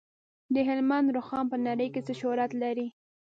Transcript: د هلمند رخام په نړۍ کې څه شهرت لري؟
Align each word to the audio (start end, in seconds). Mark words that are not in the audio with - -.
د 0.53 0.55
هلمند 0.69 1.07
رخام 1.19 1.45
په 1.51 1.57
نړۍ 1.67 1.87
کې 1.93 2.01
څه 2.07 2.13
شهرت 2.19 2.51
لري؟ 2.63 2.87